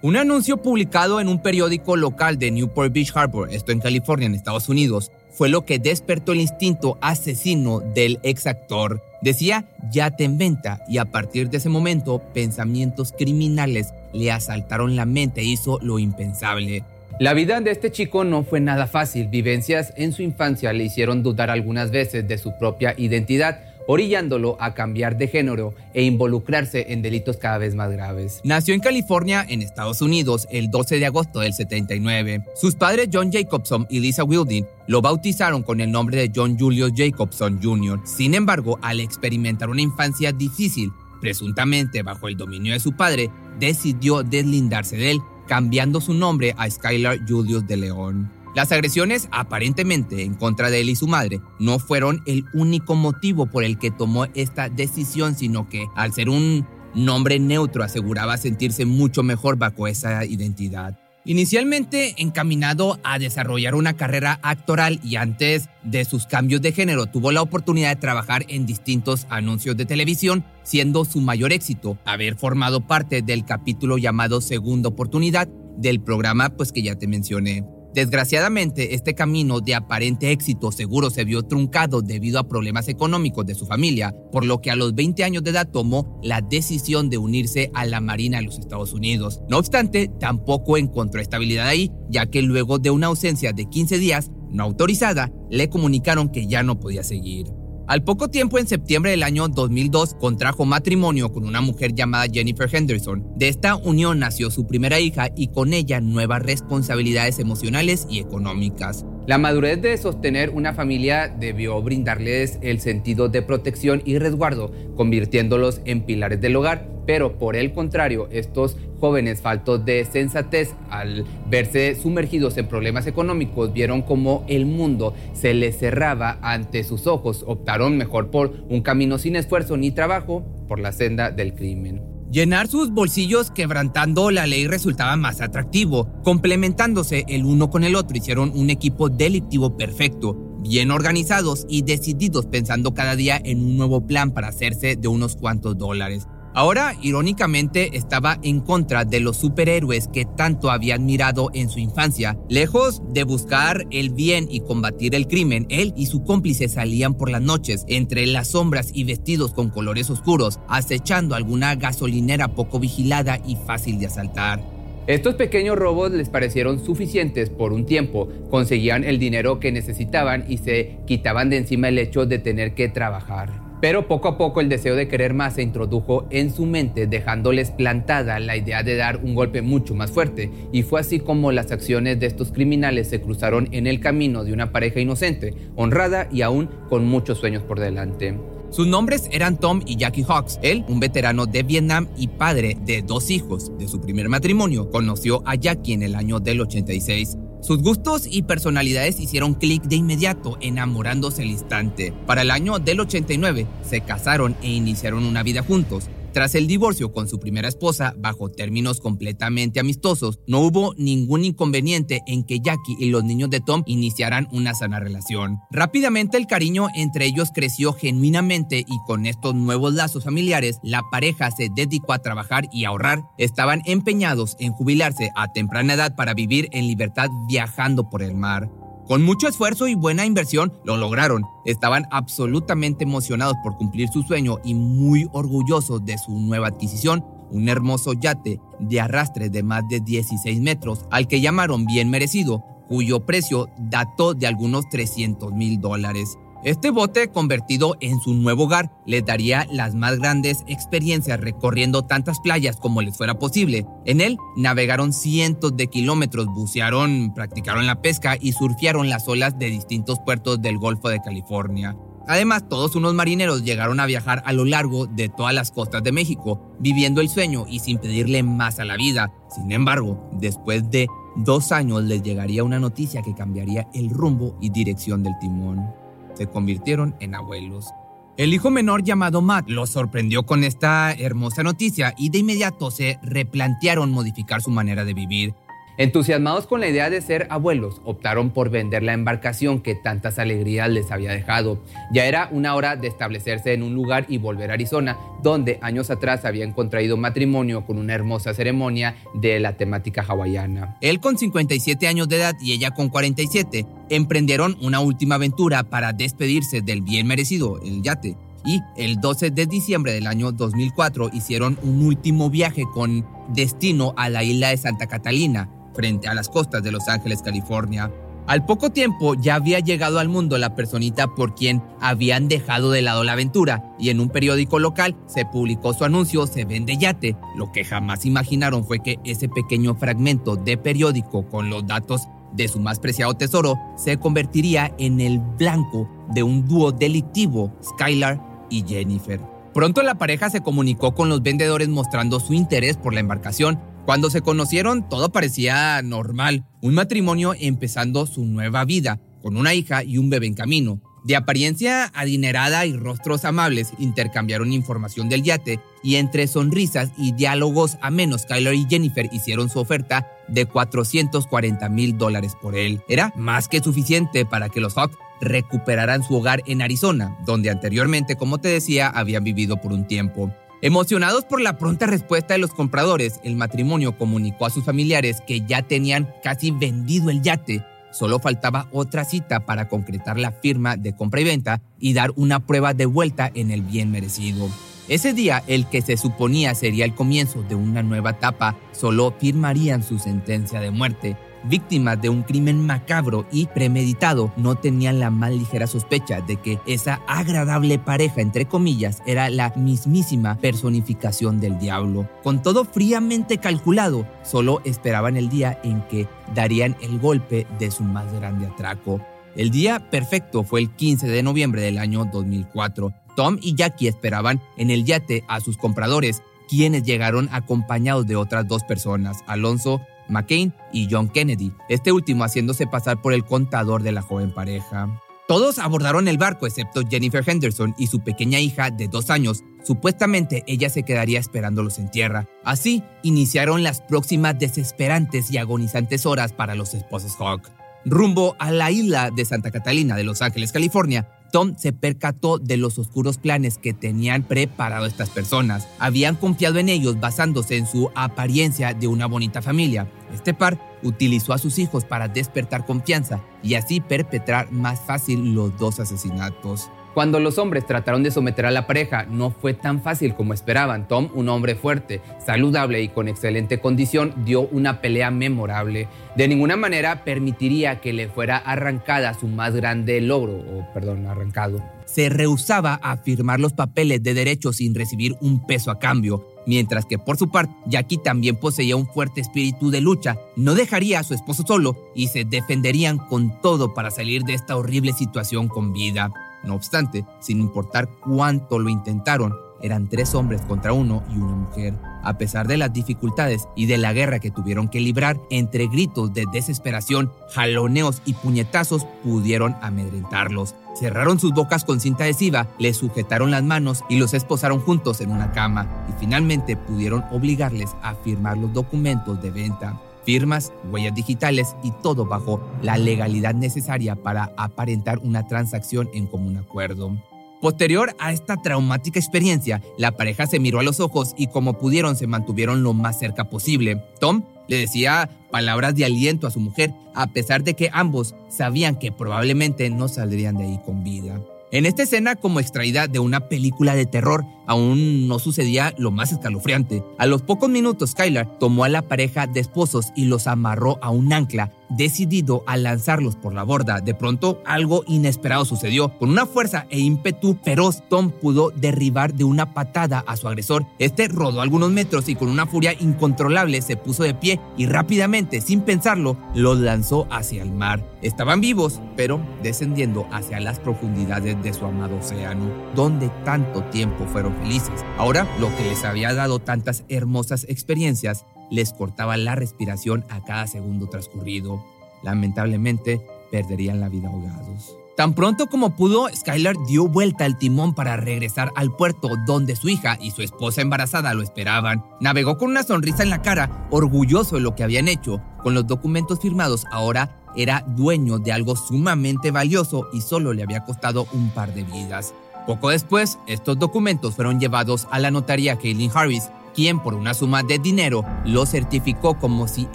Un 0.00 0.16
anuncio 0.16 0.58
publicado 0.58 1.20
en 1.20 1.26
un 1.26 1.42
periódico 1.42 1.96
local 1.96 2.38
de 2.38 2.52
Newport 2.52 2.92
Beach 2.92 3.10
Harbor, 3.16 3.52
esto 3.52 3.72
en 3.72 3.80
California, 3.80 4.26
en 4.26 4.34
Estados 4.36 4.68
Unidos, 4.68 5.10
fue 5.32 5.48
lo 5.48 5.64
que 5.64 5.80
despertó 5.80 6.32
el 6.32 6.40
instinto 6.40 6.98
asesino 7.00 7.80
del 7.80 8.20
ex 8.22 8.46
actor. 8.46 9.02
Decía 9.22 9.64
yate 9.90 10.22
en 10.22 10.38
venta 10.38 10.84
y 10.88 10.98
a 10.98 11.04
partir 11.04 11.50
de 11.50 11.56
ese 11.56 11.68
momento 11.68 12.20
pensamientos 12.32 13.12
criminales 13.16 13.92
le 14.12 14.30
asaltaron 14.32 14.96
la 14.96 15.06
mente 15.06 15.40
e 15.40 15.44
hizo 15.44 15.78
lo 15.80 15.98
impensable. 15.98 16.84
La 17.20 17.34
vida 17.34 17.60
de 17.60 17.72
este 17.72 17.90
chico 17.90 18.22
no 18.22 18.44
fue 18.44 18.60
nada 18.60 18.86
fácil. 18.86 19.26
Vivencias 19.26 19.92
en 19.96 20.12
su 20.12 20.22
infancia 20.22 20.72
le 20.72 20.84
hicieron 20.84 21.24
dudar 21.24 21.50
algunas 21.50 21.90
veces 21.90 22.28
de 22.28 22.38
su 22.38 22.56
propia 22.56 22.94
identidad, 22.96 23.58
orillándolo 23.88 24.56
a 24.60 24.72
cambiar 24.74 25.18
de 25.18 25.26
género 25.26 25.74
e 25.94 26.04
involucrarse 26.04 26.92
en 26.92 27.02
delitos 27.02 27.36
cada 27.36 27.58
vez 27.58 27.74
más 27.74 27.90
graves. 27.90 28.40
Nació 28.44 28.74
en 28.74 28.80
California, 28.80 29.44
en 29.48 29.62
Estados 29.62 30.00
Unidos, 30.00 30.46
el 30.52 30.70
12 30.70 31.00
de 31.00 31.06
agosto 31.06 31.40
del 31.40 31.54
79. 31.54 32.44
Sus 32.54 32.76
padres 32.76 33.08
John 33.12 33.32
Jacobson 33.32 33.88
y 33.90 33.98
Lisa 33.98 34.22
Wilding 34.22 34.64
lo 34.86 35.02
bautizaron 35.02 35.64
con 35.64 35.80
el 35.80 35.90
nombre 35.90 36.18
de 36.18 36.30
John 36.32 36.56
Julius 36.56 36.92
Jacobson 36.94 37.60
Jr. 37.60 38.00
Sin 38.04 38.34
embargo, 38.34 38.78
al 38.80 39.00
experimentar 39.00 39.70
una 39.70 39.82
infancia 39.82 40.30
difícil, 40.30 40.92
presuntamente 41.20 42.04
bajo 42.04 42.28
el 42.28 42.36
dominio 42.36 42.74
de 42.74 42.78
su 42.78 42.92
padre, 42.92 43.30
decidió 43.58 44.22
deslindarse 44.22 44.96
de 44.96 45.12
él, 45.12 45.20
cambiando 45.46 46.00
su 46.00 46.14
nombre 46.14 46.54
a 46.56 46.70
Skylar 46.70 47.20
Julius 47.26 47.66
de 47.66 47.76
León. 47.76 48.30
Las 48.54 48.72
agresiones, 48.72 49.28
aparentemente 49.30 50.22
en 50.22 50.34
contra 50.34 50.70
de 50.70 50.80
él 50.80 50.88
y 50.88 50.96
su 50.96 51.06
madre, 51.06 51.40
no 51.58 51.78
fueron 51.78 52.22
el 52.26 52.44
único 52.54 52.94
motivo 52.94 53.46
por 53.46 53.62
el 53.62 53.78
que 53.78 53.90
tomó 53.90 54.26
esta 54.34 54.68
decisión, 54.68 55.36
sino 55.36 55.68
que 55.68 55.86
al 55.94 56.12
ser 56.12 56.28
un 56.28 56.66
nombre 56.94 57.38
neutro 57.38 57.84
aseguraba 57.84 58.36
sentirse 58.36 58.84
mucho 58.84 59.22
mejor 59.22 59.56
bajo 59.56 59.86
esa 59.86 60.24
identidad. 60.24 60.98
Inicialmente 61.24 62.14
encaminado 62.16 62.98
a 63.04 63.18
desarrollar 63.18 63.74
una 63.74 63.94
carrera 63.94 64.38
actoral 64.42 65.00
y 65.02 65.16
antes 65.16 65.68
de 65.82 66.04
sus 66.04 66.26
cambios 66.26 66.62
de 66.62 66.72
género 66.72 67.06
tuvo 67.06 67.32
la 67.32 67.42
oportunidad 67.42 67.90
de 67.90 68.00
trabajar 68.00 68.44
en 68.48 68.66
distintos 68.66 69.26
anuncios 69.28 69.76
de 69.76 69.84
televisión, 69.84 70.44
siendo 70.62 71.04
su 71.04 71.20
mayor 71.20 71.52
éxito 71.52 71.98
haber 72.04 72.36
formado 72.36 72.86
parte 72.86 73.20
del 73.22 73.44
capítulo 73.44 73.98
llamado 73.98 74.40
Segunda 74.40 74.88
Oportunidad 74.88 75.48
del 75.76 76.00
programa 76.00 76.50
pues 76.50 76.72
que 76.72 76.82
ya 76.82 76.96
te 76.96 77.06
mencioné. 77.06 77.64
Desgraciadamente, 77.98 78.94
este 78.94 79.16
camino 79.16 79.60
de 79.60 79.74
aparente 79.74 80.30
éxito 80.30 80.70
seguro 80.70 81.10
se 81.10 81.24
vio 81.24 81.42
truncado 81.42 82.00
debido 82.00 82.38
a 82.38 82.46
problemas 82.46 82.86
económicos 82.86 83.44
de 83.44 83.56
su 83.56 83.66
familia, 83.66 84.14
por 84.30 84.46
lo 84.46 84.60
que 84.60 84.70
a 84.70 84.76
los 84.76 84.94
20 84.94 85.24
años 85.24 85.42
de 85.42 85.50
edad 85.50 85.68
tomó 85.68 86.20
la 86.22 86.40
decisión 86.40 87.10
de 87.10 87.18
unirse 87.18 87.72
a 87.74 87.86
la 87.86 88.00
Marina 88.00 88.38
de 88.38 88.44
los 88.44 88.60
Estados 88.60 88.92
Unidos. 88.92 89.40
No 89.48 89.58
obstante, 89.58 90.12
tampoco 90.20 90.76
encontró 90.76 91.20
estabilidad 91.20 91.66
ahí, 91.66 91.90
ya 92.08 92.26
que 92.26 92.40
luego 92.40 92.78
de 92.78 92.92
una 92.92 93.08
ausencia 93.08 93.52
de 93.52 93.68
15 93.68 93.98
días 93.98 94.30
no 94.48 94.62
autorizada, 94.62 95.32
le 95.50 95.68
comunicaron 95.68 96.28
que 96.28 96.46
ya 96.46 96.62
no 96.62 96.78
podía 96.78 97.02
seguir. 97.02 97.57
Al 97.88 98.02
poco 98.02 98.28
tiempo, 98.28 98.58
en 98.58 98.68
septiembre 98.68 99.12
del 99.12 99.22
año 99.22 99.48
2002, 99.48 100.16
contrajo 100.20 100.66
matrimonio 100.66 101.32
con 101.32 101.46
una 101.46 101.62
mujer 101.62 101.94
llamada 101.94 102.26
Jennifer 102.30 102.68
Henderson. 102.70 103.26
De 103.36 103.48
esta 103.48 103.76
unión 103.76 104.18
nació 104.18 104.50
su 104.50 104.66
primera 104.66 105.00
hija 105.00 105.28
y 105.34 105.48
con 105.48 105.72
ella 105.72 105.98
nuevas 106.02 106.42
responsabilidades 106.42 107.38
emocionales 107.38 108.06
y 108.10 108.18
económicas. 108.18 109.06
La 109.28 109.36
madurez 109.36 109.82
de 109.82 109.94
sostener 109.98 110.48
una 110.48 110.72
familia 110.72 111.28
debió 111.28 111.82
brindarles 111.82 112.58
el 112.62 112.80
sentido 112.80 113.28
de 113.28 113.42
protección 113.42 114.00
y 114.06 114.16
resguardo, 114.16 114.72
convirtiéndolos 114.96 115.82
en 115.84 116.00
pilares 116.00 116.40
del 116.40 116.56
hogar, 116.56 116.88
pero 117.04 117.36
por 117.36 117.54
el 117.54 117.74
contrario, 117.74 118.30
estos 118.32 118.78
jóvenes 118.98 119.42
faltos 119.42 119.84
de 119.84 120.06
sensatez, 120.06 120.74
al 120.88 121.26
verse 121.50 121.94
sumergidos 121.94 122.56
en 122.56 122.68
problemas 122.68 123.06
económicos, 123.06 123.70
vieron 123.74 124.00
como 124.00 124.46
el 124.48 124.64
mundo 124.64 125.14
se 125.34 125.52
les 125.52 125.76
cerraba 125.76 126.38
ante 126.40 126.82
sus 126.82 127.06
ojos, 127.06 127.44
optaron 127.46 127.98
mejor 127.98 128.30
por 128.30 128.64
un 128.70 128.80
camino 128.80 129.18
sin 129.18 129.36
esfuerzo 129.36 129.76
ni 129.76 129.90
trabajo, 129.90 130.42
por 130.66 130.80
la 130.80 130.92
senda 130.92 131.30
del 131.30 131.52
crimen. 131.52 132.17
Llenar 132.30 132.68
sus 132.68 132.90
bolsillos 132.90 133.50
quebrantando 133.50 134.30
la 134.30 134.46
ley 134.46 134.66
resultaba 134.66 135.16
más 135.16 135.40
atractivo. 135.40 136.12
Complementándose 136.22 137.24
el 137.26 137.46
uno 137.46 137.70
con 137.70 137.84
el 137.84 137.96
otro, 137.96 138.18
hicieron 138.18 138.52
un 138.54 138.68
equipo 138.68 139.08
delictivo 139.08 139.78
perfecto, 139.78 140.36
bien 140.60 140.90
organizados 140.90 141.64
y 141.70 141.82
decididos 141.82 142.44
pensando 142.44 142.92
cada 142.92 143.16
día 143.16 143.40
en 143.42 143.64
un 143.64 143.78
nuevo 143.78 144.06
plan 144.06 144.32
para 144.32 144.48
hacerse 144.48 144.96
de 144.96 145.08
unos 145.08 145.36
cuantos 145.36 145.78
dólares. 145.78 146.26
Ahora, 146.58 146.96
irónicamente, 147.00 147.96
estaba 147.96 148.40
en 148.42 148.58
contra 148.58 149.04
de 149.04 149.20
los 149.20 149.36
superhéroes 149.36 150.08
que 150.08 150.24
tanto 150.24 150.72
había 150.72 150.96
admirado 150.96 151.50
en 151.54 151.68
su 151.68 151.78
infancia. 151.78 152.36
Lejos 152.48 153.00
de 153.12 153.22
buscar 153.22 153.86
el 153.92 154.10
bien 154.10 154.48
y 154.50 154.62
combatir 154.62 155.14
el 155.14 155.28
crimen, 155.28 155.68
él 155.68 155.94
y 155.96 156.06
su 156.06 156.24
cómplice 156.24 156.66
salían 156.66 157.14
por 157.14 157.30
las 157.30 157.42
noches, 157.42 157.84
entre 157.86 158.26
las 158.26 158.48
sombras 158.48 158.90
y 158.92 159.04
vestidos 159.04 159.52
con 159.52 159.70
colores 159.70 160.10
oscuros, 160.10 160.58
acechando 160.66 161.36
alguna 161.36 161.76
gasolinera 161.76 162.48
poco 162.48 162.80
vigilada 162.80 163.38
y 163.46 163.54
fácil 163.54 164.00
de 164.00 164.06
asaltar. 164.06 164.60
Estos 165.06 165.36
pequeños 165.36 165.76
robos 165.76 166.10
les 166.10 166.28
parecieron 166.28 166.84
suficientes 166.84 167.50
por 167.50 167.72
un 167.72 167.86
tiempo, 167.86 168.30
conseguían 168.50 169.04
el 169.04 169.20
dinero 169.20 169.60
que 169.60 169.70
necesitaban 169.70 170.44
y 170.48 170.58
se 170.58 170.98
quitaban 171.06 171.50
de 171.50 171.58
encima 171.58 171.86
el 171.86 171.98
hecho 171.98 172.26
de 172.26 172.40
tener 172.40 172.74
que 172.74 172.88
trabajar. 172.88 173.67
Pero 173.80 174.08
poco 174.08 174.28
a 174.28 174.38
poco 174.38 174.60
el 174.60 174.68
deseo 174.68 174.96
de 174.96 175.06
querer 175.06 175.34
más 175.34 175.54
se 175.54 175.62
introdujo 175.62 176.26
en 176.30 176.52
su 176.52 176.66
mente, 176.66 177.06
dejándoles 177.06 177.70
plantada 177.70 178.40
la 178.40 178.56
idea 178.56 178.82
de 178.82 178.96
dar 178.96 179.18
un 179.18 179.34
golpe 179.34 179.62
mucho 179.62 179.94
más 179.94 180.10
fuerte. 180.10 180.50
Y 180.72 180.82
fue 180.82 181.00
así 181.00 181.20
como 181.20 181.52
las 181.52 181.70
acciones 181.70 182.18
de 182.18 182.26
estos 182.26 182.50
criminales 182.50 183.08
se 183.08 183.20
cruzaron 183.20 183.68
en 183.70 183.86
el 183.86 184.00
camino 184.00 184.42
de 184.42 184.52
una 184.52 184.72
pareja 184.72 185.00
inocente, 185.00 185.54
honrada 185.76 186.28
y 186.32 186.42
aún 186.42 186.68
con 186.88 187.06
muchos 187.06 187.38
sueños 187.38 187.62
por 187.62 187.78
delante. 187.78 188.36
Sus 188.70 188.86
nombres 188.86 189.28
eran 189.32 189.58
Tom 189.58 189.80
y 189.86 189.96
Jackie 189.96 190.24
Hawks. 190.24 190.58
Él, 190.62 190.84
un 190.88 191.00
veterano 191.00 191.46
de 191.46 191.62
Vietnam 191.62 192.08
y 192.18 192.28
padre 192.28 192.76
de 192.84 193.02
dos 193.02 193.30
hijos 193.30 193.72
de 193.78 193.88
su 193.88 194.00
primer 194.00 194.28
matrimonio, 194.28 194.90
conoció 194.90 195.42
a 195.46 195.54
Jackie 195.54 195.94
en 195.94 196.02
el 196.02 196.14
año 196.14 196.38
del 196.38 196.60
86. 196.60 197.38
Sus 197.60 197.82
gustos 197.82 198.26
y 198.30 198.42
personalidades 198.42 199.18
hicieron 199.18 199.54
clic 199.54 199.82
de 199.82 199.96
inmediato, 199.96 200.56
enamorándose 200.60 201.42
al 201.42 201.48
instante. 201.48 202.12
Para 202.26 202.42
el 202.42 202.50
año 202.50 202.78
del 202.78 203.00
89 203.00 203.66
se 203.82 204.00
casaron 204.00 204.56
e 204.62 204.68
iniciaron 204.68 205.24
una 205.24 205.42
vida 205.42 205.62
juntos. 205.62 206.08
Tras 206.32 206.54
el 206.54 206.66
divorcio 206.66 207.12
con 207.12 207.26
su 207.26 207.38
primera 207.38 207.68
esposa, 207.68 208.14
bajo 208.18 208.50
términos 208.50 209.00
completamente 209.00 209.80
amistosos, 209.80 210.40
no 210.46 210.60
hubo 210.60 210.94
ningún 210.96 211.44
inconveniente 211.44 212.22
en 212.26 212.44
que 212.44 212.60
Jackie 212.60 212.96
y 212.98 213.10
los 213.10 213.24
niños 213.24 213.50
de 213.50 213.60
Tom 213.60 213.82
iniciaran 213.86 214.46
una 214.52 214.74
sana 214.74 215.00
relación. 215.00 215.58
Rápidamente 215.70 216.36
el 216.36 216.46
cariño 216.46 216.88
entre 216.94 217.26
ellos 217.26 217.48
creció 217.54 217.92
genuinamente 217.92 218.80
y 218.86 218.98
con 219.06 219.26
estos 219.26 219.54
nuevos 219.54 219.94
lazos 219.94 220.24
familiares, 220.24 220.78
la 220.82 221.02
pareja 221.10 221.50
se 221.50 221.70
dedicó 221.74 222.12
a 222.12 222.18
trabajar 222.18 222.68
y 222.72 222.84
ahorrar. 222.84 223.22
Estaban 223.38 223.82
empeñados 223.86 224.56
en 224.60 224.72
jubilarse 224.72 225.30
a 225.34 225.52
temprana 225.52 225.94
edad 225.94 226.14
para 226.14 226.34
vivir 226.34 226.68
en 226.72 226.86
libertad 226.86 227.28
viajando 227.48 228.10
por 228.10 228.22
el 228.22 228.34
mar. 228.34 228.70
Con 229.08 229.22
mucho 229.22 229.48
esfuerzo 229.48 229.88
y 229.88 229.94
buena 229.94 230.26
inversión 230.26 230.70
lo 230.84 230.98
lograron. 230.98 231.42
Estaban 231.64 232.04
absolutamente 232.10 233.04
emocionados 233.04 233.54
por 233.62 233.78
cumplir 233.78 234.10
su 234.10 234.22
sueño 234.22 234.58
y 234.64 234.74
muy 234.74 235.26
orgullosos 235.32 236.04
de 236.04 236.18
su 236.18 236.38
nueva 236.38 236.68
adquisición, 236.68 237.24
un 237.50 237.70
hermoso 237.70 238.12
yate 238.12 238.60
de 238.78 239.00
arrastre 239.00 239.48
de 239.48 239.62
más 239.62 239.82
de 239.88 240.00
16 240.00 240.60
metros, 240.60 241.06
al 241.10 241.26
que 241.26 241.40
llamaron 241.40 241.86
bien 241.86 242.10
merecido, 242.10 242.62
cuyo 242.86 243.24
precio 243.24 243.70
dató 243.78 244.34
de 244.34 244.46
algunos 244.46 244.86
300 244.90 245.54
mil 245.54 245.80
dólares. 245.80 246.36
Este 246.64 246.90
bote, 246.90 247.30
convertido 247.30 247.96
en 248.00 248.18
su 248.18 248.34
nuevo 248.34 248.64
hogar, 248.64 248.90
les 249.06 249.24
daría 249.24 249.68
las 249.70 249.94
más 249.94 250.18
grandes 250.18 250.64
experiencias 250.66 251.38
recorriendo 251.38 252.02
tantas 252.02 252.40
playas 252.40 252.76
como 252.76 253.00
les 253.00 253.16
fuera 253.16 253.38
posible. 253.38 253.86
En 254.04 254.20
él 254.20 254.38
navegaron 254.56 255.12
cientos 255.12 255.76
de 255.76 255.86
kilómetros, 255.86 256.46
bucearon, 256.46 257.32
practicaron 257.32 257.86
la 257.86 258.02
pesca 258.02 258.36
y 258.40 258.52
surfearon 258.52 259.08
las 259.08 259.28
olas 259.28 259.56
de 259.56 259.70
distintos 259.70 260.18
puertos 260.18 260.60
del 260.60 260.78
Golfo 260.78 261.08
de 261.08 261.20
California. 261.20 261.96
Además, 262.26 262.68
todos 262.68 262.96
unos 262.96 263.14
marineros 263.14 263.62
llegaron 263.62 264.00
a 264.00 264.06
viajar 264.06 264.42
a 264.44 264.52
lo 264.52 264.64
largo 264.64 265.06
de 265.06 265.28
todas 265.28 265.54
las 265.54 265.70
costas 265.70 266.02
de 266.02 266.10
México, 266.10 266.74
viviendo 266.80 267.20
el 267.20 267.28
sueño 267.28 267.66
y 267.68 267.78
sin 267.78 267.98
pedirle 267.98 268.42
más 268.42 268.80
a 268.80 268.84
la 268.84 268.96
vida. 268.96 269.32
Sin 269.54 269.70
embargo, 269.70 270.28
después 270.32 270.90
de 270.90 271.06
dos 271.36 271.70
años 271.70 272.02
les 272.02 272.20
llegaría 272.24 272.64
una 272.64 272.80
noticia 272.80 273.22
que 273.22 273.34
cambiaría 273.34 273.88
el 273.94 274.10
rumbo 274.10 274.58
y 274.60 274.70
dirección 274.70 275.22
del 275.22 275.38
timón 275.38 276.07
se 276.38 276.46
convirtieron 276.46 277.16
en 277.20 277.34
abuelos. 277.34 277.92
El 278.36 278.54
hijo 278.54 278.70
menor 278.70 279.02
llamado 279.02 279.42
Matt 279.42 279.68
los 279.68 279.90
sorprendió 279.90 280.44
con 280.44 280.62
esta 280.62 281.12
hermosa 281.12 281.64
noticia 281.64 282.14
y 282.16 282.30
de 282.30 282.38
inmediato 282.38 282.92
se 282.92 283.18
replantearon 283.20 284.12
modificar 284.12 284.62
su 284.62 284.70
manera 284.70 285.04
de 285.04 285.12
vivir. 285.12 285.54
Entusiasmados 285.98 286.68
con 286.68 286.78
la 286.78 286.86
idea 286.86 287.10
de 287.10 287.20
ser 287.20 287.48
abuelos, 287.50 288.00
optaron 288.04 288.50
por 288.50 288.70
vender 288.70 289.02
la 289.02 289.14
embarcación 289.14 289.80
que 289.80 289.96
tantas 289.96 290.38
alegrías 290.38 290.88
les 290.88 291.10
había 291.10 291.32
dejado. 291.32 291.82
Ya 292.12 292.26
era 292.26 292.48
una 292.52 292.76
hora 292.76 292.94
de 292.94 293.08
establecerse 293.08 293.72
en 293.72 293.82
un 293.82 293.94
lugar 293.94 294.24
y 294.28 294.38
volver 294.38 294.70
a 294.70 294.74
Arizona, 294.74 295.18
donde 295.42 295.80
años 295.82 296.10
atrás 296.10 296.44
habían 296.44 296.72
contraído 296.72 297.16
matrimonio 297.16 297.84
con 297.84 297.98
una 297.98 298.14
hermosa 298.14 298.54
ceremonia 298.54 299.16
de 299.34 299.58
la 299.58 299.76
temática 299.76 300.22
hawaiana. 300.22 300.96
Él 301.00 301.18
con 301.18 301.36
57 301.36 302.06
años 302.06 302.28
de 302.28 302.36
edad 302.36 302.54
y 302.60 302.74
ella 302.74 302.92
con 302.92 303.08
47 303.08 303.84
emprendieron 304.08 304.76
una 304.80 305.00
última 305.00 305.34
aventura 305.34 305.82
para 305.82 306.12
despedirse 306.12 306.80
del 306.80 307.02
bien 307.02 307.26
merecido, 307.26 307.82
el 307.82 308.02
yate. 308.02 308.36
Y 308.64 308.82
el 308.96 309.20
12 309.20 309.50
de 309.50 309.66
diciembre 309.66 310.12
del 310.12 310.28
año 310.28 310.52
2004 310.52 311.30
hicieron 311.32 311.76
un 311.82 312.06
último 312.06 312.50
viaje 312.50 312.84
con 312.94 313.26
destino 313.48 314.14
a 314.16 314.28
la 314.28 314.44
isla 314.44 314.68
de 314.68 314.76
Santa 314.76 315.06
Catalina, 315.06 315.68
frente 315.98 316.28
a 316.28 316.34
las 316.34 316.48
costas 316.48 316.84
de 316.84 316.92
Los 316.92 317.08
Ángeles, 317.08 317.42
California. 317.42 318.08
Al 318.46 318.64
poco 318.64 318.90
tiempo 318.90 319.34
ya 319.34 319.56
había 319.56 319.80
llegado 319.80 320.20
al 320.20 320.28
mundo 320.28 320.56
la 320.56 320.76
personita 320.76 321.34
por 321.34 321.56
quien 321.56 321.82
habían 322.00 322.46
dejado 322.46 322.92
de 322.92 323.02
lado 323.02 323.24
la 323.24 323.32
aventura 323.32 323.96
y 323.98 324.10
en 324.10 324.20
un 324.20 324.28
periódico 324.30 324.78
local 324.78 325.16
se 325.26 325.44
publicó 325.44 325.92
su 325.94 326.04
anuncio 326.04 326.46
Se 326.46 326.64
vende 326.64 326.96
yate. 326.96 327.36
Lo 327.56 327.72
que 327.72 327.84
jamás 327.84 328.24
imaginaron 328.24 328.84
fue 328.84 329.00
que 329.00 329.18
ese 329.24 329.48
pequeño 329.48 329.96
fragmento 329.96 330.54
de 330.54 330.78
periódico 330.78 331.48
con 331.48 331.68
los 331.68 331.84
datos 331.84 332.28
de 332.52 332.68
su 332.68 332.78
más 332.78 333.00
preciado 333.00 333.34
tesoro 333.34 333.74
se 333.96 334.18
convertiría 334.18 334.94
en 334.98 335.20
el 335.20 335.40
blanco 335.40 336.08
de 336.30 336.44
un 336.44 336.66
dúo 336.66 336.92
delictivo, 336.92 337.72
Skylar 337.82 338.40
y 338.70 338.84
Jennifer. 338.86 339.40
Pronto 339.74 340.02
la 340.02 340.14
pareja 340.14 340.48
se 340.48 340.62
comunicó 340.62 341.14
con 341.14 341.28
los 341.28 341.42
vendedores 341.42 341.88
mostrando 341.88 342.40
su 342.40 342.54
interés 342.54 342.96
por 342.96 343.12
la 343.14 343.20
embarcación 343.20 343.78
cuando 344.08 344.30
se 344.30 344.40
conocieron 344.40 345.06
todo 345.06 345.32
parecía 345.32 346.00
normal, 346.00 346.64
un 346.80 346.94
matrimonio 346.94 347.52
empezando 347.60 348.24
su 348.24 348.46
nueva 348.46 348.86
vida, 348.86 349.20
con 349.42 349.58
una 349.58 349.74
hija 349.74 350.02
y 350.02 350.16
un 350.16 350.30
bebé 350.30 350.46
en 350.46 350.54
camino. 350.54 351.02
De 351.24 351.36
apariencia 351.36 352.10
adinerada 352.14 352.86
y 352.86 352.94
rostros 352.94 353.44
amables, 353.44 353.92
intercambiaron 353.98 354.72
información 354.72 355.28
del 355.28 355.42
yate 355.42 355.78
y 356.02 356.14
entre 356.14 356.46
sonrisas 356.46 357.10
y 357.18 357.32
diálogos 357.32 357.98
amenos, 358.00 358.46
Kyler 358.46 358.72
y 358.72 358.86
Jennifer 358.88 359.28
hicieron 359.30 359.68
su 359.68 359.78
oferta 359.78 360.26
de 360.48 360.64
440 360.64 361.86
mil 361.90 362.16
dólares 362.16 362.54
por 362.58 362.76
él. 362.76 363.02
Era 363.10 363.34
más 363.36 363.68
que 363.68 363.82
suficiente 363.82 364.46
para 364.46 364.70
que 364.70 364.80
los 364.80 364.94
Hawks 364.94 365.18
recuperaran 365.42 366.22
su 366.22 366.34
hogar 366.34 366.62
en 366.64 366.80
Arizona, 366.80 367.36
donde 367.44 367.68
anteriormente, 367.68 368.36
como 368.36 368.56
te 368.56 368.68
decía, 368.68 369.08
habían 369.08 369.44
vivido 369.44 369.82
por 369.82 369.92
un 369.92 370.06
tiempo. 370.06 370.50
Emocionados 370.80 371.44
por 371.44 371.60
la 371.60 371.76
pronta 371.76 372.06
respuesta 372.06 372.54
de 372.54 372.58
los 372.58 372.72
compradores, 372.72 373.40
el 373.42 373.56
matrimonio 373.56 374.16
comunicó 374.16 374.64
a 374.64 374.70
sus 374.70 374.84
familiares 374.84 375.42
que 375.44 375.62
ya 375.62 375.82
tenían 375.82 376.32
casi 376.44 376.70
vendido 376.70 377.30
el 377.30 377.42
yate. 377.42 377.84
Solo 378.12 378.38
faltaba 378.38 378.88
otra 378.92 379.24
cita 379.24 379.66
para 379.66 379.88
concretar 379.88 380.38
la 380.38 380.52
firma 380.52 380.96
de 380.96 381.16
compra 381.16 381.40
y 381.40 381.44
venta 381.44 381.82
y 381.98 382.14
dar 382.14 382.30
una 382.36 382.60
prueba 382.60 382.94
de 382.94 383.06
vuelta 383.06 383.50
en 383.52 383.72
el 383.72 383.82
bien 383.82 384.12
merecido. 384.12 384.68
Ese 385.08 385.32
día, 385.32 385.64
el 385.66 385.86
que 385.86 386.00
se 386.00 386.16
suponía 386.16 386.76
sería 386.76 387.04
el 387.04 387.14
comienzo 387.14 387.64
de 387.64 387.74
una 387.74 388.04
nueva 388.04 388.30
etapa, 388.30 388.76
solo 388.92 389.34
firmarían 389.36 390.04
su 390.04 390.20
sentencia 390.20 390.80
de 390.80 390.92
muerte. 390.92 391.36
Víctimas 391.64 392.20
de 392.20 392.28
un 392.28 392.42
crimen 392.42 392.84
macabro 392.84 393.46
y 393.50 393.66
premeditado, 393.66 394.52
no 394.56 394.76
tenían 394.76 395.20
la 395.20 395.30
más 395.30 395.52
ligera 395.52 395.86
sospecha 395.86 396.40
de 396.40 396.56
que 396.56 396.78
esa 396.86 397.20
agradable 397.26 397.98
pareja, 397.98 398.40
entre 398.40 398.66
comillas, 398.66 399.22
era 399.26 399.50
la 399.50 399.72
mismísima 399.76 400.56
personificación 400.56 401.60
del 401.60 401.78
diablo. 401.78 402.28
Con 402.42 402.62
todo 402.62 402.84
fríamente 402.84 403.58
calculado, 403.58 404.26
solo 404.42 404.80
esperaban 404.84 405.36
el 405.36 405.48
día 405.48 405.80
en 405.82 406.02
que 406.08 406.28
darían 406.54 406.96
el 407.00 407.18
golpe 407.18 407.66
de 407.78 407.90
su 407.90 408.02
más 408.02 408.32
grande 408.32 408.66
atraco. 408.66 409.20
El 409.56 409.70
día 409.70 410.10
perfecto 410.10 410.62
fue 410.62 410.80
el 410.80 410.90
15 410.90 411.26
de 411.26 411.42
noviembre 411.42 411.82
del 411.82 411.98
año 411.98 412.24
2004. 412.32 413.12
Tom 413.34 413.58
y 413.60 413.74
Jackie 413.74 414.08
esperaban 414.08 414.60
en 414.76 414.90
el 414.90 415.04
yate 415.04 415.44
a 415.48 415.60
sus 415.60 415.76
compradores, 415.76 416.42
quienes 416.68 417.02
llegaron 417.02 417.48
acompañados 417.50 418.26
de 418.26 418.36
otras 418.36 418.68
dos 418.68 418.84
personas, 418.84 419.38
Alonso 419.46 420.00
McCain 420.28 420.72
y 420.92 421.08
John 421.10 421.28
Kennedy, 421.28 421.72
este 421.88 422.12
último 422.12 422.44
haciéndose 422.44 422.86
pasar 422.86 423.20
por 423.20 423.32
el 423.32 423.44
contador 423.44 424.02
de 424.02 424.12
la 424.12 424.22
joven 424.22 424.52
pareja. 424.52 425.08
Todos 425.48 425.78
abordaron 425.78 426.28
el 426.28 426.36
barco 426.36 426.66
excepto 426.66 427.00
Jennifer 427.08 427.42
Henderson 427.44 427.94
y 427.96 428.08
su 428.08 428.20
pequeña 428.20 428.60
hija 428.60 428.90
de 428.90 429.08
dos 429.08 429.30
años. 429.30 429.64
Supuestamente 429.82 430.62
ella 430.66 430.90
se 430.90 431.04
quedaría 431.04 431.40
esperándolos 431.40 431.98
en 431.98 432.10
tierra. 432.10 432.46
Así 432.64 433.02
iniciaron 433.22 433.82
las 433.82 434.02
próximas 434.02 434.58
desesperantes 434.58 435.50
y 435.50 435.56
agonizantes 435.56 436.26
horas 436.26 436.52
para 436.52 436.74
los 436.74 436.92
esposos 436.92 437.34
Hawk. 437.38 437.70
Rumbo 438.04 438.56
a 438.58 438.70
la 438.70 438.90
isla 438.90 439.30
de 439.30 439.44
Santa 439.44 439.70
Catalina 439.70 440.16
de 440.16 440.24
Los 440.24 440.42
Ángeles, 440.42 440.72
California, 440.72 441.28
Tom 441.52 441.74
se 441.78 441.92
percató 441.92 442.58
de 442.58 442.76
los 442.76 442.98
oscuros 442.98 443.38
planes 443.38 443.78
que 443.78 443.94
tenían 443.94 444.42
preparado 444.42 445.06
estas 445.06 445.30
personas. 445.30 445.88
Habían 445.98 446.36
confiado 446.36 446.78
en 446.78 446.88
ellos 446.88 447.20
basándose 447.20 447.76
en 447.76 447.86
su 447.86 448.10
apariencia 448.14 448.92
de 448.92 449.06
una 449.06 449.26
bonita 449.26 449.62
familia. 449.62 450.10
Este 450.32 450.52
par 450.52 450.78
utilizó 451.02 451.52
a 451.52 451.58
sus 451.58 451.78
hijos 451.78 452.04
para 452.04 452.28
despertar 452.28 452.84
confianza 452.84 453.40
y 453.62 453.74
así 453.74 454.00
perpetrar 454.00 454.70
más 454.72 455.00
fácil 455.00 455.54
los 455.54 455.76
dos 455.78 456.00
asesinatos. 456.00 456.90
Cuando 457.18 457.40
los 457.40 457.58
hombres 457.58 457.84
trataron 457.84 458.22
de 458.22 458.30
someter 458.30 458.64
a 458.64 458.70
la 458.70 458.86
pareja, 458.86 459.24
no 459.24 459.50
fue 459.50 459.74
tan 459.74 460.00
fácil 460.00 460.36
como 460.36 460.54
esperaban. 460.54 461.08
Tom, 461.08 461.30
un 461.34 461.48
hombre 461.48 461.74
fuerte, 461.74 462.20
saludable 462.46 463.02
y 463.02 463.08
con 463.08 463.26
excelente 463.26 463.80
condición, 463.80 464.32
dio 464.44 464.60
una 464.68 465.00
pelea 465.00 465.32
memorable. 465.32 466.06
De 466.36 466.46
ninguna 466.46 466.76
manera 466.76 467.24
permitiría 467.24 468.00
que 468.00 468.12
le 468.12 468.28
fuera 468.28 468.56
arrancada 468.56 469.34
su 469.34 469.48
más 469.48 469.74
grande 469.74 470.20
logro, 470.20 470.58
o 470.58 470.86
perdón, 470.94 471.26
arrancado. 471.26 471.82
Se 472.04 472.28
rehusaba 472.28 473.00
a 473.02 473.16
firmar 473.16 473.58
los 473.58 473.72
papeles 473.72 474.22
de 474.22 474.34
derecho 474.34 474.72
sin 474.72 474.94
recibir 474.94 475.34
un 475.40 475.66
peso 475.66 475.90
a 475.90 475.98
cambio, 475.98 476.46
mientras 476.68 477.04
que 477.04 477.18
por 477.18 477.36
su 477.36 477.50
parte, 477.50 477.74
Jackie 477.86 478.18
también 478.18 478.54
poseía 478.54 478.94
un 478.94 479.08
fuerte 479.08 479.40
espíritu 479.40 479.90
de 479.90 480.00
lucha. 480.00 480.38
No 480.54 480.76
dejaría 480.76 481.18
a 481.18 481.24
su 481.24 481.34
esposo 481.34 481.64
solo 481.66 481.96
y 482.14 482.28
se 482.28 482.44
defenderían 482.44 483.18
con 483.18 483.60
todo 483.60 483.92
para 483.92 484.12
salir 484.12 484.44
de 484.44 484.54
esta 484.54 484.76
horrible 484.76 485.12
situación 485.12 485.66
con 485.66 485.92
vida. 485.92 486.30
No 486.68 486.74
obstante, 486.74 487.24
sin 487.40 487.60
importar 487.60 488.10
cuánto 488.26 488.78
lo 488.78 488.90
intentaron, 488.90 489.56
eran 489.80 490.06
tres 490.06 490.34
hombres 490.34 490.60
contra 490.60 490.92
uno 490.92 491.22
y 491.34 491.38
una 491.38 491.54
mujer. 491.54 491.94
A 492.22 492.36
pesar 492.36 492.68
de 492.68 492.76
las 492.76 492.92
dificultades 492.92 493.66
y 493.74 493.86
de 493.86 493.96
la 493.96 494.12
guerra 494.12 494.38
que 494.38 494.50
tuvieron 494.50 494.88
que 494.88 495.00
librar, 495.00 495.40
entre 495.48 495.86
gritos 495.86 496.34
de 496.34 496.44
desesperación, 496.52 497.32
jaloneos 497.54 498.20
y 498.26 498.34
puñetazos 498.34 499.06
pudieron 499.24 499.76
amedrentarlos. 499.80 500.74
Cerraron 500.94 501.40
sus 501.40 501.54
bocas 501.54 501.86
con 501.86 502.00
cinta 502.00 502.24
adhesiva, 502.24 502.68
les 502.78 502.98
sujetaron 502.98 503.50
las 503.50 503.62
manos 503.62 504.04
y 504.10 504.18
los 504.18 504.34
esposaron 504.34 504.80
juntos 504.80 505.22
en 505.22 505.30
una 505.30 505.52
cama 505.52 505.86
y 506.10 506.20
finalmente 506.20 506.76
pudieron 506.76 507.24
obligarles 507.30 507.96
a 508.02 508.14
firmar 508.14 508.58
los 508.58 508.74
documentos 508.74 509.40
de 509.40 509.50
venta 509.50 509.98
firmas, 510.28 510.74
huellas 510.92 511.14
digitales 511.14 511.74
y 511.82 511.90
todo 512.02 512.26
bajo 512.26 512.60
la 512.82 512.98
legalidad 512.98 513.54
necesaria 513.54 514.14
para 514.14 514.52
aparentar 514.58 515.20
una 515.20 515.46
transacción 515.46 516.10
en 516.12 516.26
común 516.26 516.58
acuerdo. 516.58 517.16
Posterior 517.62 518.14
a 518.18 518.30
esta 518.30 518.58
traumática 518.58 519.18
experiencia, 519.18 519.80
la 519.96 520.12
pareja 520.12 520.46
se 520.46 520.60
miró 520.60 520.80
a 520.80 520.82
los 520.82 521.00
ojos 521.00 521.32
y 521.38 521.46
como 521.46 521.78
pudieron 521.78 522.14
se 522.14 522.26
mantuvieron 522.26 522.82
lo 522.82 522.92
más 522.92 523.18
cerca 523.18 523.44
posible. 523.44 524.04
Tom 524.20 524.42
le 524.66 524.76
decía 524.76 525.30
palabras 525.50 525.94
de 525.94 526.04
aliento 526.04 526.46
a 526.46 526.50
su 526.50 526.60
mujer, 526.60 526.92
a 527.14 527.28
pesar 527.28 527.64
de 527.64 527.72
que 527.72 527.88
ambos 527.94 528.34
sabían 528.50 528.98
que 528.98 529.10
probablemente 529.10 529.88
no 529.88 530.08
saldrían 530.08 530.58
de 530.58 530.64
ahí 530.64 530.78
con 530.84 531.04
vida. 531.04 531.40
En 531.70 531.84
esta 531.84 532.02
escena, 532.02 532.34
como 532.34 532.60
extraída 532.60 533.08
de 533.08 533.18
una 533.18 533.48
película 533.48 533.94
de 533.94 534.06
terror, 534.06 534.46
aún 534.66 535.28
no 535.28 535.38
sucedía 535.38 535.94
lo 535.98 536.10
más 536.10 536.32
escalofriante. 536.32 537.04
A 537.18 537.26
los 537.26 537.42
pocos 537.42 537.68
minutos, 537.68 538.10
Skylar 538.10 538.58
tomó 538.58 538.84
a 538.84 538.88
la 538.88 539.02
pareja 539.02 539.46
de 539.46 539.60
esposos 539.60 540.06
y 540.16 540.24
los 540.24 540.46
amarró 540.46 540.98
a 541.02 541.10
un 541.10 541.30
ancla 541.30 541.70
decidido 541.90 542.62
a 542.66 542.76
lanzarlos 542.76 543.36
por 543.36 543.54
la 543.54 543.62
borda. 543.62 544.00
De 544.00 544.14
pronto, 544.14 544.62
algo 544.64 545.04
inesperado 545.06 545.64
sucedió. 545.64 546.16
Con 546.18 546.30
una 546.30 546.46
fuerza 546.46 546.86
e 546.90 546.98
ímpetu 546.98 547.58
feroz, 547.62 548.02
Tom 548.08 548.30
pudo 548.30 548.70
derribar 548.70 549.34
de 549.34 549.44
una 549.44 549.74
patada 549.74 550.24
a 550.26 550.36
su 550.36 550.48
agresor. 550.48 550.86
Este 550.98 551.28
rodó 551.28 551.60
algunos 551.60 551.90
metros 551.90 552.28
y 552.28 552.34
con 552.34 552.48
una 552.48 552.66
furia 552.66 552.92
incontrolable 552.92 553.82
se 553.82 553.96
puso 553.96 554.22
de 554.22 554.34
pie 554.34 554.60
y 554.76 554.86
rápidamente, 554.86 555.60
sin 555.60 555.80
pensarlo, 555.82 556.36
los 556.54 556.78
lanzó 556.78 557.26
hacia 557.30 557.62
el 557.62 557.72
mar. 557.72 558.04
Estaban 558.22 558.60
vivos, 558.60 559.00
pero 559.16 559.40
descendiendo 559.62 560.26
hacia 560.32 560.60
las 560.60 560.80
profundidades 560.80 561.62
de 561.62 561.72
su 561.72 561.84
amado 561.84 562.18
océano, 562.18 562.68
donde 562.94 563.28
tanto 563.44 563.82
tiempo 563.84 564.26
fueron 564.26 564.56
felices. 564.56 565.04
Ahora, 565.18 565.48
lo 565.60 565.74
que 565.76 565.84
les 565.84 566.04
había 566.04 566.34
dado 566.34 566.58
tantas 566.58 567.04
hermosas 567.08 567.64
experiencias 567.68 568.44
les 568.70 568.92
cortaba 568.92 569.36
la 569.36 569.54
respiración 569.54 570.24
a 570.28 570.44
cada 570.44 570.66
segundo 570.66 571.08
transcurrido. 571.08 571.84
Lamentablemente, 572.22 573.20
perderían 573.50 574.00
la 574.00 574.08
vida 574.08 574.28
ahogados. 574.28 574.96
Tan 575.18 575.34
pronto 575.34 575.66
como 575.66 575.96
pudo, 575.96 576.28
Skylar 576.32 576.76
dio 576.86 577.08
vuelta 577.08 577.44
al 577.44 577.58
timón 577.58 577.92
para 577.92 578.16
regresar 578.16 578.70
al 578.76 578.94
puerto 578.94 579.30
donde 579.46 579.74
su 579.74 579.88
hija 579.88 580.16
y 580.20 580.30
su 580.30 580.42
esposa 580.42 580.80
embarazada 580.80 581.34
lo 581.34 581.42
esperaban. 581.42 582.04
Navegó 582.20 582.56
con 582.56 582.70
una 582.70 582.84
sonrisa 582.84 583.24
en 583.24 583.30
la 583.30 583.42
cara, 583.42 583.88
orgulloso 583.90 584.54
de 584.54 584.62
lo 584.62 584.76
que 584.76 584.84
habían 584.84 585.08
hecho. 585.08 585.40
Con 585.64 585.74
los 585.74 585.88
documentos 585.88 586.38
firmados, 586.38 586.84
ahora 586.92 587.40
era 587.56 587.84
dueño 587.88 588.38
de 588.38 588.52
algo 588.52 588.76
sumamente 588.76 589.50
valioso 589.50 590.08
y 590.12 590.20
solo 590.20 590.52
le 590.52 590.62
había 590.62 590.84
costado 590.84 591.26
un 591.32 591.50
par 591.50 591.74
de 591.74 591.82
vidas. 591.82 592.32
Poco 592.68 592.90
después, 592.90 593.38
estos 593.48 593.76
documentos 593.76 594.36
fueron 594.36 594.60
llevados 594.60 595.08
a 595.10 595.18
la 595.18 595.32
notaría 595.32 595.78
Kaylin 595.78 596.12
Harris, 596.14 596.50
quien 596.78 597.00
por 597.00 597.14
una 597.14 597.34
suma 597.34 597.64
de 597.64 597.80
dinero 597.80 598.24
lo 598.44 598.64
certificó 598.64 599.36
como 599.36 599.66
si 599.66 599.88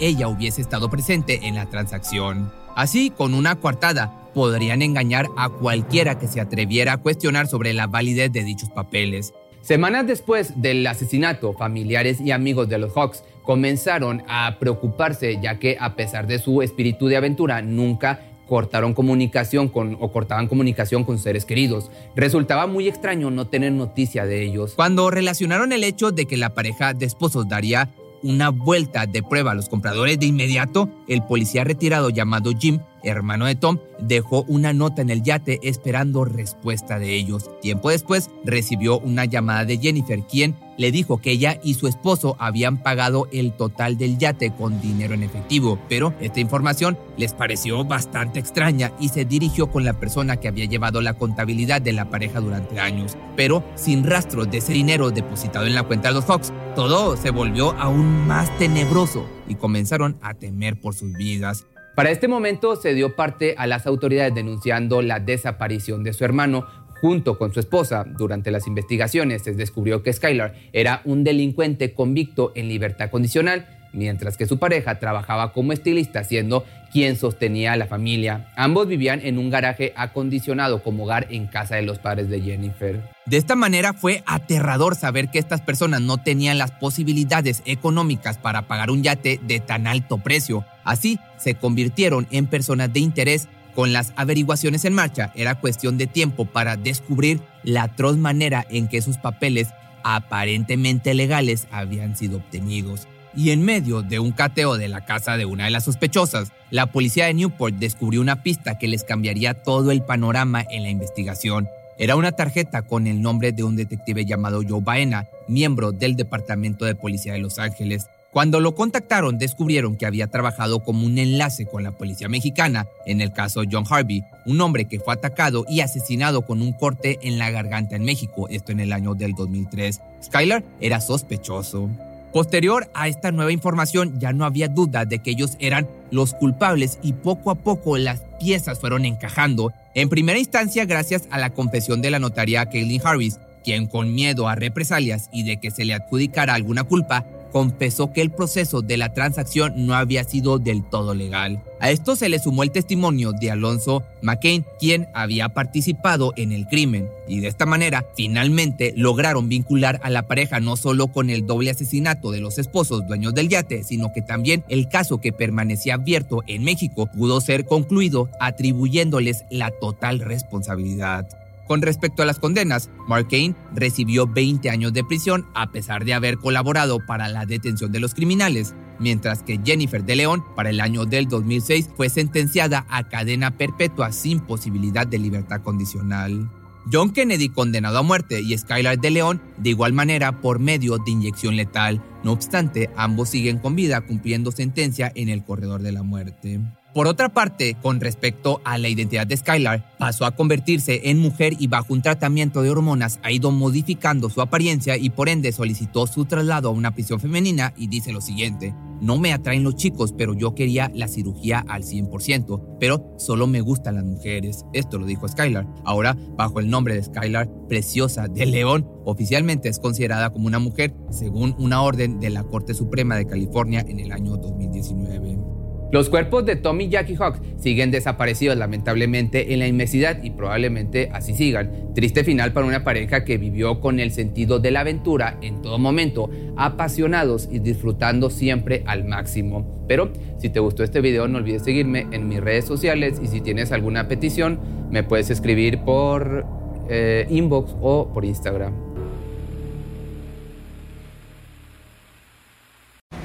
ella 0.00 0.28
hubiese 0.28 0.60
estado 0.60 0.90
presente 0.90 1.46
en 1.48 1.54
la 1.54 1.64
transacción. 1.64 2.52
Así, 2.76 3.08
con 3.08 3.32
una 3.32 3.56
coartada, 3.56 4.28
podrían 4.34 4.82
engañar 4.82 5.28
a 5.38 5.48
cualquiera 5.48 6.18
que 6.18 6.28
se 6.28 6.42
atreviera 6.42 6.92
a 6.92 6.96
cuestionar 6.98 7.46
sobre 7.46 7.72
la 7.72 7.86
validez 7.86 8.30
de 8.32 8.44
dichos 8.44 8.68
papeles. 8.68 9.32
Semanas 9.62 10.06
después 10.06 10.60
del 10.60 10.86
asesinato, 10.86 11.54
familiares 11.54 12.20
y 12.20 12.32
amigos 12.32 12.68
de 12.68 12.76
los 12.76 12.92
Hawks 12.92 13.24
comenzaron 13.44 14.22
a 14.28 14.58
preocuparse 14.58 15.40
ya 15.40 15.58
que 15.58 15.78
a 15.80 15.96
pesar 15.96 16.26
de 16.26 16.38
su 16.38 16.60
espíritu 16.60 17.06
de 17.06 17.16
aventura 17.16 17.62
nunca 17.62 18.20
cortaron 18.48 18.94
comunicación 18.94 19.68
con 19.68 19.96
o 20.00 20.12
cortaban 20.12 20.48
comunicación 20.48 21.04
con 21.04 21.18
seres 21.18 21.44
queridos. 21.44 21.90
Resultaba 22.14 22.66
muy 22.66 22.88
extraño 22.88 23.30
no 23.30 23.46
tener 23.46 23.72
noticia 23.72 24.26
de 24.26 24.42
ellos. 24.42 24.74
Cuando 24.76 25.10
relacionaron 25.10 25.72
el 25.72 25.84
hecho 25.84 26.12
de 26.12 26.26
que 26.26 26.36
la 26.36 26.54
pareja 26.54 26.94
de 26.94 27.06
esposos 27.06 27.48
daría 27.48 27.90
una 28.22 28.48
vuelta 28.48 29.06
de 29.06 29.22
prueba 29.22 29.52
a 29.52 29.54
los 29.54 29.68
compradores 29.68 30.18
de 30.18 30.26
inmediato, 30.26 30.88
el 31.08 31.22
policía 31.22 31.62
retirado 31.62 32.08
llamado 32.08 32.52
Jim, 32.58 32.78
hermano 33.04 33.46
de 33.46 33.54
Tom, 33.54 33.78
dejó 33.98 34.44
una 34.48 34.72
nota 34.72 35.02
en 35.02 35.10
el 35.10 35.22
yate 35.22 35.60
esperando 35.62 36.24
respuesta 36.24 36.98
de 36.98 37.14
ellos. 37.14 37.50
Tiempo 37.60 37.90
después 37.90 38.30
recibió 38.44 38.98
una 38.98 39.24
llamada 39.24 39.64
de 39.64 39.78
Jennifer, 39.78 40.22
quien 40.26 40.56
le 40.76 40.90
dijo 40.90 41.18
que 41.18 41.30
ella 41.30 41.60
y 41.62 41.74
su 41.74 41.86
esposo 41.86 42.36
habían 42.38 42.82
pagado 42.82 43.28
el 43.32 43.52
total 43.52 43.96
del 43.96 44.18
yate 44.18 44.52
con 44.52 44.80
dinero 44.80 45.14
en 45.14 45.22
efectivo, 45.22 45.78
pero 45.88 46.14
esta 46.20 46.40
información 46.40 46.98
les 47.16 47.32
pareció 47.32 47.84
bastante 47.84 48.40
extraña 48.40 48.92
y 48.98 49.08
se 49.08 49.24
dirigió 49.24 49.70
con 49.70 49.84
la 49.84 50.00
persona 50.00 50.36
que 50.36 50.48
había 50.48 50.64
llevado 50.64 51.00
la 51.00 51.14
contabilidad 51.14 51.80
de 51.80 51.92
la 51.92 52.10
pareja 52.10 52.40
durante 52.40 52.80
años. 52.80 53.16
Pero 53.36 53.64
sin 53.76 54.04
rastro 54.04 54.46
de 54.46 54.58
ese 54.58 54.72
dinero 54.72 55.10
depositado 55.10 55.66
en 55.66 55.74
la 55.74 55.84
cuenta 55.84 56.08
de 56.08 56.14
los 56.14 56.24
Fox, 56.24 56.52
todo 56.74 57.16
se 57.16 57.30
volvió 57.30 57.72
aún 57.78 58.26
más 58.26 58.56
tenebroso 58.58 59.26
y 59.46 59.54
comenzaron 59.54 60.16
a 60.22 60.34
temer 60.34 60.80
por 60.80 60.94
sus 60.94 61.12
vidas. 61.12 61.66
Para 61.94 62.10
este 62.10 62.26
momento 62.26 62.76
se 62.76 62.92
dio 62.94 63.14
parte 63.14 63.54
a 63.56 63.66
las 63.66 63.86
autoridades 63.86 64.34
denunciando 64.34 65.00
la 65.00 65.20
desaparición 65.20 66.02
de 66.02 66.12
su 66.12 66.24
hermano, 66.24 66.66
Junto 67.04 67.36
con 67.36 67.52
su 67.52 67.60
esposa, 67.60 68.06
durante 68.06 68.50
las 68.50 68.66
investigaciones 68.66 69.42
se 69.42 69.52
descubrió 69.52 70.02
que 70.02 70.10
Skylar 70.10 70.54
era 70.72 71.02
un 71.04 71.22
delincuente 71.22 71.92
convicto 71.92 72.52
en 72.54 72.68
libertad 72.68 73.10
condicional, 73.10 73.66
mientras 73.92 74.38
que 74.38 74.46
su 74.46 74.58
pareja 74.58 74.98
trabajaba 74.98 75.52
como 75.52 75.74
estilista, 75.74 76.24
siendo 76.24 76.64
quien 76.92 77.16
sostenía 77.16 77.72
a 77.72 77.76
la 77.76 77.88
familia. 77.88 78.48
Ambos 78.56 78.88
vivían 78.88 79.20
en 79.22 79.36
un 79.36 79.50
garaje 79.50 79.92
acondicionado 79.96 80.82
como 80.82 81.04
hogar 81.04 81.26
en 81.28 81.46
casa 81.46 81.76
de 81.76 81.82
los 81.82 81.98
padres 81.98 82.30
de 82.30 82.40
Jennifer. 82.40 83.02
De 83.26 83.36
esta 83.36 83.54
manera 83.54 83.92
fue 83.92 84.22
aterrador 84.24 84.94
saber 84.94 85.28
que 85.30 85.38
estas 85.38 85.60
personas 85.60 86.00
no 86.00 86.16
tenían 86.16 86.56
las 86.56 86.70
posibilidades 86.70 87.62
económicas 87.66 88.38
para 88.38 88.62
pagar 88.62 88.90
un 88.90 89.02
yate 89.02 89.38
de 89.42 89.60
tan 89.60 89.86
alto 89.86 90.16
precio. 90.16 90.64
Así, 90.84 91.18
se 91.38 91.54
convirtieron 91.54 92.26
en 92.30 92.46
personas 92.46 92.92
de 92.92 93.00
interés 93.00 93.48
con 93.74 93.92
las 93.92 94.12
averiguaciones 94.16 94.84
en 94.84 94.94
marcha, 94.94 95.32
era 95.34 95.56
cuestión 95.56 95.98
de 95.98 96.06
tiempo 96.06 96.44
para 96.44 96.76
descubrir 96.76 97.40
la 97.64 97.84
atroz 97.84 98.16
manera 98.16 98.64
en 98.70 98.88
que 98.88 99.02
sus 99.02 99.16
papeles 99.16 99.68
aparentemente 100.04 101.14
legales 101.14 101.66
habían 101.70 102.16
sido 102.16 102.36
obtenidos. 102.36 103.08
Y 103.36 103.50
en 103.50 103.64
medio 103.64 104.02
de 104.02 104.20
un 104.20 104.30
cateo 104.30 104.76
de 104.78 104.86
la 104.86 105.04
casa 105.04 105.36
de 105.36 105.44
una 105.44 105.64
de 105.64 105.72
las 105.72 105.84
sospechosas, 105.84 106.52
la 106.70 106.86
policía 106.86 107.26
de 107.26 107.34
Newport 107.34 107.74
descubrió 107.74 108.20
una 108.20 108.44
pista 108.44 108.78
que 108.78 108.86
les 108.86 109.02
cambiaría 109.02 109.54
todo 109.54 109.90
el 109.90 110.02
panorama 110.02 110.64
en 110.70 110.84
la 110.84 110.90
investigación. 110.90 111.68
Era 111.98 112.14
una 112.14 112.32
tarjeta 112.32 112.82
con 112.82 113.08
el 113.08 113.22
nombre 113.22 113.50
de 113.50 113.64
un 113.64 113.74
detective 113.74 114.24
llamado 114.24 114.62
Joe 114.68 114.82
Baena, 114.82 115.26
miembro 115.48 115.90
del 115.90 116.14
Departamento 116.14 116.84
de 116.84 116.94
Policía 116.94 117.32
de 117.32 117.40
Los 117.40 117.58
Ángeles. 117.58 118.06
Cuando 118.34 118.58
lo 118.58 118.74
contactaron, 118.74 119.38
descubrieron 119.38 119.94
que 119.94 120.06
había 120.06 120.26
trabajado 120.26 120.80
como 120.80 121.06
un 121.06 121.18
enlace 121.18 121.66
con 121.66 121.84
la 121.84 121.92
policía 121.92 122.28
mexicana 122.28 122.88
en 123.06 123.20
el 123.20 123.32
caso 123.32 123.62
John 123.70 123.84
Harvey, 123.88 124.24
un 124.44 124.60
hombre 124.60 124.86
que 124.86 124.98
fue 124.98 125.14
atacado 125.14 125.64
y 125.68 125.82
asesinado 125.82 126.42
con 126.42 126.60
un 126.60 126.72
corte 126.72 127.20
en 127.22 127.38
la 127.38 127.52
garganta 127.52 127.94
en 127.94 128.04
México, 128.04 128.48
esto 128.50 128.72
en 128.72 128.80
el 128.80 128.92
año 128.92 129.14
del 129.14 129.34
2003. 129.34 130.00
Skylar 130.20 130.64
era 130.80 131.00
sospechoso. 131.00 131.88
Posterior 132.32 132.90
a 132.92 133.06
esta 133.06 133.30
nueva 133.30 133.52
información, 133.52 134.18
ya 134.18 134.32
no 134.32 134.44
había 134.44 134.66
duda 134.66 135.04
de 135.04 135.20
que 135.20 135.30
ellos 135.30 135.56
eran 135.60 135.86
los 136.10 136.34
culpables 136.34 136.98
y 137.04 137.12
poco 137.12 137.52
a 137.52 137.54
poco 137.54 137.98
las 137.98 138.24
piezas 138.40 138.80
fueron 138.80 139.04
encajando. 139.04 139.72
En 139.94 140.08
primera 140.08 140.40
instancia, 140.40 140.86
gracias 140.86 141.28
a 141.30 141.38
la 141.38 141.50
confesión 141.50 142.02
de 142.02 142.10
la 142.10 142.18
notaria 142.18 142.66
Kaylin 142.66 143.00
Harris, 143.04 143.38
quien 143.62 143.86
con 143.86 144.12
miedo 144.12 144.48
a 144.48 144.56
represalias 144.56 145.30
y 145.32 145.44
de 145.44 145.60
que 145.60 145.70
se 145.70 145.84
le 145.84 145.94
adjudicara 145.94 146.54
alguna 146.54 146.82
culpa, 146.82 147.24
confesó 147.54 148.12
que 148.12 148.20
el 148.20 148.32
proceso 148.32 148.82
de 148.82 148.96
la 148.96 149.14
transacción 149.14 149.86
no 149.86 149.94
había 149.94 150.24
sido 150.24 150.58
del 150.58 150.82
todo 150.82 151.14
legal. 151.14 151.62
A 151.78 151.92
esto 151.92 152.16
se 152.16 152.28
le 152.28 152.40
sumó 152.40 152.64
el 152.64 152.72
testimonio 152.72 153.30
de 153.30 153.52
Alonso 153.52 154.02
McCain, 154.22 154.66
quien 154.80 155.06
había 155.14 155.50
participado 155.50 156.32
en 156.36 156.50
el 156.50 156.66
crimen, 156.66 157.08
y 157.28 157.38
de 157.38 157.46
esta 157.46 157.64
manera 157.64 158.04
finalmente 158.16 158.92
lograron 158.96 159.48
vincular 159.48 160.00
a 160.02 160.10
la 160.10 160.26
pareja 160.26 160.58
no 160.58 160.76
solo 160.76 161.06
con 161.12 161.30
el 161.30 161.46
doble 161.46 161.70
asesinato 161.70 162.32
de 162.32 162.40
los 162.40 162.58
esposos 162.58 163.06
dueños 163.06 163.34
del 163.34 163.48
yate, 163.48 163.84
sino 163.84 164.12
que 164.12 164.20
también 164.20 164.64
el 164.68 164.88
caso 164.88 165.20
que 165.20 165.32
permanecía 165.32 165.94
abierto 165.94 166.42
en 166.48 166.64
México 166.64 167.06
pudo 167.06 167.40
ser 167.40 167.66
concluido 167.66 168.30
atribuyéndoles 168.40 169.44
la 169.48 169.70
total 169.70 170.18
responsabilidad. 170.18 171.43
Con 171.66 171.80
respecto 171.80 172.22
a 172.22 172.26
las 172.26 172.38
condenas, 172.38 172.90
Mark 173.08 173.28
Kane 173.30 173.54
recibió 173.74 174.26
20 174.26 174.68
años 174.68 174.92
de 174.92 175.04
prisión 175.04 175.46
a 175.54 175.70
pesar 175.72 176.04
de 176.04 176.14
haber 176.14 176.38
colaborado 176.38 176.98
para 177.06 177.28
la 177.28 177.46
detención 177.46 177.90
de 177.90 178.00
los 178.00 178.14
criminales, 178.14 178.74
mientras 178.98 179.42
que 179.42 179.60
Jennifer 179.64 180.04
de 180.04 180.16
León 180.16 180.44
para 180.54 180.70
el 180.70 180.80
año 180.80 181.06
del 181.06 181.26
2006 181.26 181.90
fue 181.96 182.10
sentenciada 182.10 182.86
a 182.90 183.08
cadena 183.08 183.50
perpetua 183.52 184.12
sin 184.12 184.40
posibilidad 184.40 185.06
de 185.06 185.18
libertad 185.18 185.62
condicional. 185.62 186.50
John 186.92 187.12
Kennedy 187.12 187.48
condenado 187.48 187.98
a 187.98 188.02
muerte 188.02 188.42
y 188.42 188.56
Skylar 188.56 188.98
de 188.98 189.10
León 189.10 189.40
de 189.56 189.70
igual 189.70 189.94
manera 189.94 190.42
por 190.42 190.58
medio 190.58 190.98
de 190.98 191.12
inyección 191.12 191.56
letal. 191.56 192.02
No 192.22 192.32
obstante, 192.32 192.90
ambos 192.94 193.30
siguen 193.30 193.58
con 193.58 193.74
vida 193.74 194.02
cumpliendo 194.02 194.52
sentencia 194.52 195.10
en 195.14 195.30
el 195.30 195.44
corredor 195.44 195.80
de 195.82 195.92
la 195.92 196.02
muerte. 196.02 196.60
Por 196.94 197.08
otra 197.08 197.28
parte, 197.28 197.76
con 197.82 198.00
respecto 198.00 198.60
a 198.64 198.78
la 198.78 198.88
identidad 198.88 199.26
de 199.26 199.36
Skylar, 199.36 199.96
pasó 199.98 200.26
a 200.26 200.36
convertirse 200.36 201.10
en 201.10 201.18
mujer 201.18 201.54
y 201.58 201.66
bajo 201.66 201.92
un 201.92 202.02
tratamiento 202.02 202.62
de 202.62 202.70
hormonas 202.70 203.18
ha 203.24 203.32
ido 203.32 203.50
modificando 203.50 204.30
su 204.30 204.40
apariencia 204.40 204.96
y 204.96 205.10
por 205.10 205.28
ende 205.28 205.50
solicitó 205.50 206.06
su 206.06 206.24
traslado 206.24 206.68
a 206.68 206.72
una 206.72 206.92
prisión 206.92 207.18
femenina 207.18 207.74
y 207.76 207.88
dice 207.88 208.12
lo 208.12 208.20
siguiente, 208.20 208.76
no 209.00 209.18
me 209.18 209.32
atraen 209.32 209.64
los 209.64 209.74
chicos, 209.74 210.14
pero 210.16 210.34
yo 210.34 210.54
quería 210.54 210.88
la 210.94 211.08
cirugía 211.08 211.64
al 211.66 211.82
100%, 211.82 212.76
pero 212.78 213.12
solo 213.18 213.48
me 213.48 213.60
gustan 213.60 213.96
las 213.96 214.04
mujeres. 214.04 214.64
Esto 214.72 214.96
lo 214.96 215.04
dijo 215.04 215.26
Skylar. 215.26 215.66
Ahora, 215.84 216.16
bajo 216.36 216.60
el 216.60 216.70
nombre 216.70 216.94
de 216.94 217.02
Skylar 217.02 217.50
Preciosa 217.68 218.28
de 218.28 218.46
León, 218.46 218.88
oficialmente 219.04 219.68
es 219.68 219.80
considerada 219.80 220.30
como 220.30 220.46
una 220.46 220.60
mujer 220.60 220.94
según 221.10 221.56
una 221.58 221.82
orden 221.82 222.20
de 222.20 222.30
la 222.30 222.44
Corte 222.44 222.72
Suprema 222.72 223.16
de 223.16 223.26
California 223.26 223.84
en 223.88 223.98
el 223.98 224.12
año 224.12 224.36
2019. 224.36 225.53
Los 225.94 226.08
cuerpos 226.08 226.44
de 226.44 226.56
Tommy 226.56 226.86
y 226.86 226.88
Jackie 226.88 227.14
Hawk 227.14 227.36
siguen 227.56 227.92
desaparecidos 227.92 228.56
lamentablemente 228.56 229.52
en 229.52 229.60
la 229.60 229.68
inmensidad 229.68 230.20
y 230.24 230.30
probablemente 230.30 231.08
así 231.12 231.34
sigan. 231.34 231.94
Triste 231.94 232.24
final 232.24 232.52
para 232.52 232.66
una 232.66 232.82
pareja 232.82 233.24
que 233.24 233.38
vivió 233.38 233.78
con 233.78 234.00
el 234.00 234.10
sentido 234.10 234.58
de 234.58 234.72
la 234.72 234.80
aventura 234.80 235.38
en 235.40 235.62
todo 235.62 235.78
momento, 235.78 236.28
apasionados 236.56 237.48
y 237.48 237.60
disfrutando 237.60 238.28
siempre 238.28 238.82
al 238.88 239.04
máximo. 239.04 239.84
Pero 239.86 240.12
si 240.38 240.48
te 240.48 240.58
gustó 240.58 240.82
este 240.82 241.00
video 241.00 241.28
no 241.28 241.38
olvides 241.38 241.62
seguirme 241.62 242.08
en 242.10 242.26
mis 242.26 242.40
redes 242.40 242.64
sociales 242.64 243.20
y 243.22 243.28
si 243.28 243.40
tienes 243.40 243.70
alguna 243.70 244.08
petición 244.08 244.58
me 244.90 245.04
puedes 245.04 245.30
escribir 245.30 245.78
por 245.84 246.44
eh, 246.88 247.24
inbox 247.30 247.76
o 247.80 248.12
por 248.12 248.24
Instagram. 248.24 248.93